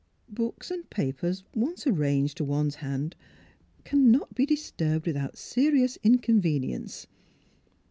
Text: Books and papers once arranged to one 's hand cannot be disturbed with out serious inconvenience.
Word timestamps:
Books 0.33 0.71
and 0.71 0.89
papers 0.89 1.43
once 1.53 1.85
arranged 1.85 2.37
to 2.37 2.43
one 2.43 2.71
's 2.71 2.75
hand 2.77 3.15
cannot 3.85 4.33
be 4.33 4.47
disturbed 4.47 5.05
with 5.05 5.15
out 5.15 5.37
serious 5.37 5.99
inconvenience. 6.01 7.05